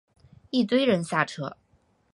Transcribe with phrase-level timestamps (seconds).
[0.49, 1.55] 一堆人下车